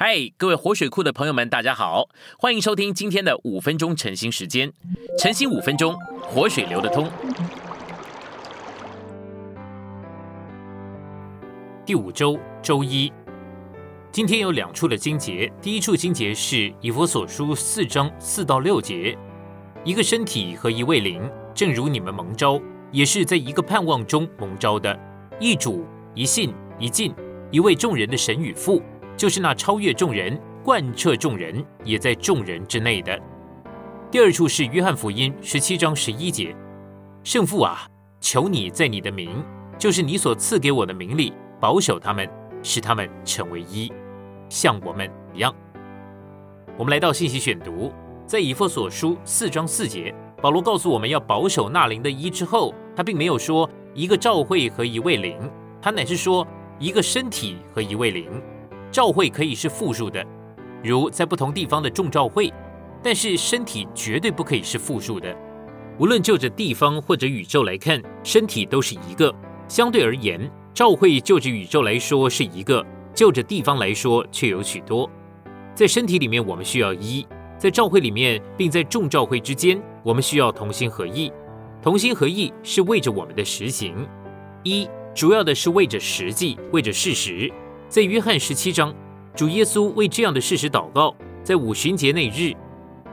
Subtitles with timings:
[0.00, 2.08] 嗨，各位活水库的朋友们，大家好，
[2.38, 4.72] 欢迎收听今天的五分钟晨兴时间。
[5.18, 7.10] 晨兴五分钟，活水流得通。
[11.84, 13.12] 第五周周一，
[14.12, 15.52] 今天有两处的经节。
[15.60, 19.18] 第一处经节是以佛所书四章四到六节，
[19.82, 22.60] 一个身体和一位灵，正如你们蒙召，
[22.92, 24.96] 也是在一个盼望中蒙召的。
[25.40, 25.84] 一主，
[26.14, 27.12] 一信，一尽，
[27.50, 28.80] 一位众人的神与父。
[29.18, 33.20] 就是那超越众人、贯彻众人、也在众人之内的。
[34.12, 36.54] 第二处是约翰福音十七章十一节
[37.24, 37.80] ：“圣父啊，
[38.20, 39.44] 求你在你的名，
[39.76, 42.30] 就是你所赐给我的名里，保守他们，
[42.62, 43.92] 使他们成为一，
[44.48, 45.52] 像我们一样。”
[46.78, 47.92] 我们来到信息选读，
[48.24, 55.36] 在以弗所书四章四节，保罗告诉我们要保守那灵的一之后，他并没有说一个召会和一位灵，
[55.82, 56.46] 他乃是说
[56.78, 58.30] 一个身体和一位灵。
[58.90, 60.24] 召会可以是复数的，
[60.82, 62.52] 如在不同地方的众召会，
[63.02, 65.34] 但是身体绝对不可以是复数的。
[65.98, 69.34] 无论就着地方或者宇宙来看，身体都是一个。
[69.66, 75.10] 相对而言，召会就着宇宙来说是一个，就着地方来说却有许多。
[75.74, 77.26] 在身体里面，我们需要一；
[77.58, 81.32] 在召会里面，并在众召会之间，我们需要同心合意。
[81.82, 83.94] 同心合意是为着我们的实行。
[84.62, 87.52] 一主要的是为着实际，为着事实。
[87.88, 88.94] 在约翰十七章，
[89.34, 92.54] 主耶稣为这样的事实祷告，在五旬节那日，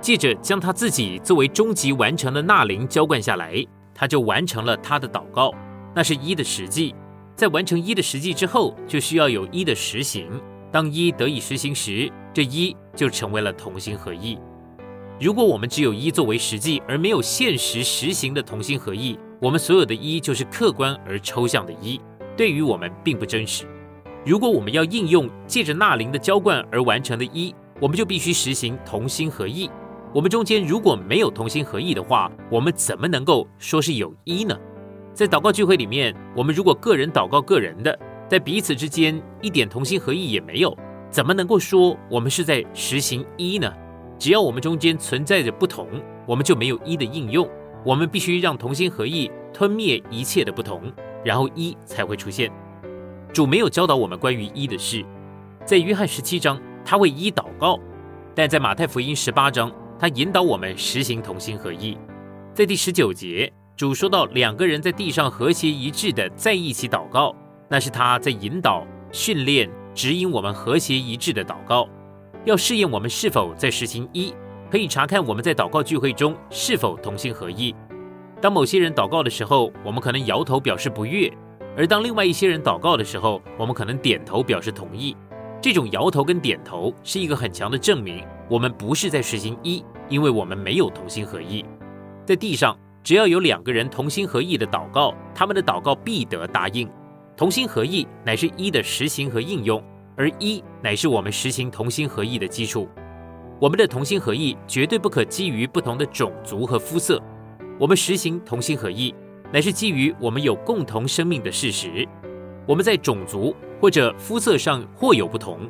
[0.00, 5.54] 借着将他自己作为终极完成的纳灵浇灌下来，他就完成了他的祷告。
[5.94, 6.92] 那是一的实际，
[7.36, 10.28] 在完成一的实际之后，就需要有一的实行。
[10.72, 14.36] 当一得以实行时，这一就成为了同心合意。
[15.20, 22.00] 如果我们只有一作为实际，而没有现实实行的同心合意，我们所有的一就是客观而抽象的一，
[22.36, 23.64] 对于我们并不真实。
[24.26, 29.70] 如果我们要应用借着纳灵的浇灌而完成的一，我们就必须实行同心合意。
[30.14, 34.58] 我们中间如果没有同心合意的话，我们怎么能够说是有一呢？
[35.12, 40.74] 在祷告聚会里面，我们如果个人祷告个人的，在彼此之间一点同心合意也没有，
[41.10, 43.70] 怎么能够说我们是在实行一呢？
[44.18, 45.86] 只要我们中间存在着不同，
[46.26, 47.46] 我们就没有一的应用。
[47.84, 50.90] 我们必须让同心合意吞灭一切的不同，
[51.22, 52.50] 然后一才会出现。
[53.34, 55.04] 主没有教导我们关于一的事，
[55.64, 57.80] 在约翰十七章他为一祷告，
[58.32, 61.98] 但在马太福音十八章他引导我们实行同心合一。
[62.54, 67.34] 在第十九节，主说到两个人在地上和谐一致的在一起祷告，
[67.68, 71.88] 那是他在引导、训练、指引我们和谐一致的祷告，
[72.44, 74.32] 要试验我们是否在实行一，
[74.70, 77.74] 可以查看我们在祷告聚会中是否同心合一。
[78.40, 81.28] 当某些人祷告的时候，我们可能摇头表示不悦。
[81.76, 85.16] 而当另外一些人祷告的时候，我们可能点头表示同意。
[85.60, 91.64] 这种摇头跟点头是一个很强的证明，我们不是在实行一，因为我们没有同心合意。
[92.26, 96.88] 在地上，只要有两个人同心合意的祷告，他们的祷告必得答应。
[97.36, 99.82] 同心合意乃是一的实行和应用，
[100.16, 102.88] 而一乃是我们实行同心合意的基础。
[103.58, 107.20] 我们的同心合意绝对不可基于不同的种族和肤色。
[107.80, 109.14] 我们实行同心合意。
[109.52, 112.06] 乃是基于我们有共同生命的事实，
[112.66, 115.60] 我们在种族或者肤色上或有不同，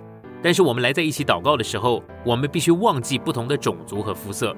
[0.43, 4.57] 但是我们来在一起祷告的时候，我们必须忘记不同的种族和肤色。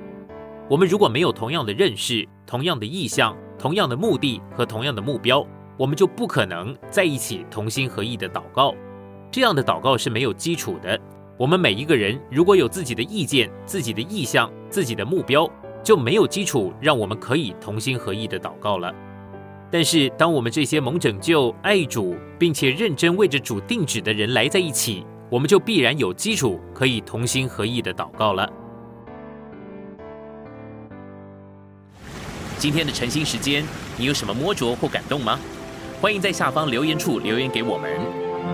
[0.68, 8.74] 我们如果没有同样的认识、同样的意向、同样的目的和同样的目标，我们就不可能在一起同心合意的祷告。
[9.30, 10.98] 这样的祷告是没有基础的。
[11.38, 15.48] 我们每一个人如果有自己的意见、自己的意向、自己的目标，
[15.86, 18.92] 就没有基础让我们可以同心合意的祷告了。
[19.70, 28.52] 但是，当我们这些蒙拯救、爱主，并且认真为着主定旨的人来在一起，我们就必然有基础可以同心合意的祷告了。
[32.58, 33.64] 今天的晨兴时间，
[33.96, 35.38] 你有什么摸着或感动吗？
[36.00, 37.88] 欢迎在下方留言处留言给我们。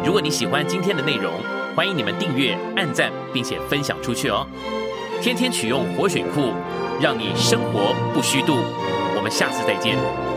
[0.05, 1.33] 如果你喜欢今天的内容，
[1.75, 4.47] 欢迎你们订阅、按赞，并且分享出去哦。
[5.23, 6.53] 天天取用活水库，
[7.03, 8.59] 让你生活不虚度。
[9.17, 10.32] 我们下次再见。